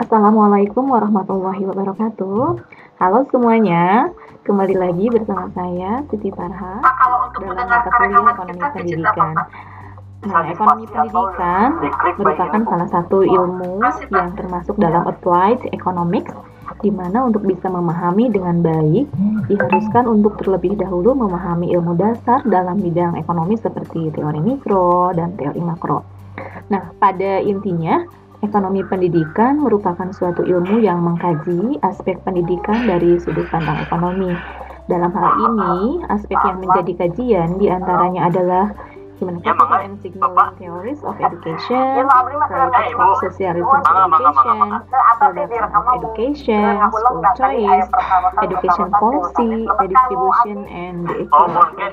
[0.00, 2.56] Assalamualaikum warahmatullahi wabarakatuh.
[3.04, 4.08] Halo semuanya,
[4.48, 6.80] kembali lagi bersama saya Siti Farha
[7.36, 9.36] dalam mata kuliah Ekonomi Pendidikan.
[10.24, 11.68] Nah, ekonomi pendidikan
[12.16, 16.32] merupakan salah satu ilmu yang termasuk dalam applied economics
[16.80, 19.04] di mana untuk bisa memahami dengan baik
[19.52, 25.60] diharuskan untuk terlebih dahulu memahami ilmu dasar dalam bidang ekonomi seperti teori mikro dan teori
[25.60, 26.08] makro.
[26.72, 28.00] Nah, pada intinya
[28.40, 34.32] Ekonomi pendidikan merupakan suatu ilmu yang mengkaji aspek pendidikan dari sudut pandang ekonomi.
[34.88, 38.72] Dalam hal ini, aspek yang menjadi kajian di antaranya adalah
[39.20, 44.80] human capital and signaling theories of education, private of socialism education,
[45.20, 47.88] production of education, school choice,
[48.40, 51.84] education policy, redistribution and the equality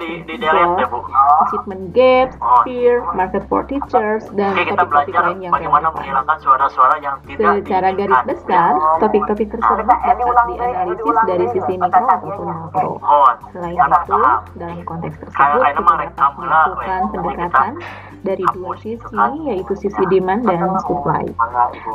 [1.43, 6.07] achievement gaps, peer, market for teachers, dan topik-topik lain yang relevan.
[7.27, 8.71] Secara garis besar,
[9.03, 12.91] topik-topik tersebut dapat dianalisis dari sisi mikro ataupun makro.
[13.51, 14.15] Selain itu,
[14.55, 17.71] dalam konteks tersebut kita dapat melakukan pendekatan
[18.25, 21.25] dari dua sisi, yaitu sisi demand dan supply.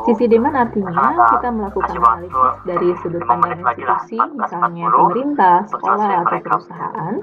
[0.08, 7.14] Sisi demand artinya kita melakukan analisis dari sudut pandang institusi, misalnya pemerintah, sekolah, atau perusahaan.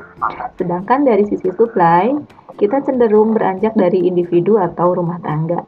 [0.59, 2.15] Sedangkan dari sisi supply,
[2.59, 5.63] kita cenderung beranjak dari individu atau rumah tangga.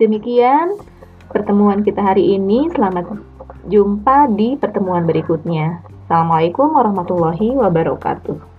[0.00, 0.80] Demikian
[1.28, 2.72] pertemuan kita hari ini.
[2.72, 3.12] Selamat
[3.68, 5.84] jumpa di pertemuan berikutnya.
[6.08, 8.49] Assalamualaikum warahmatullahi wabarakatuh.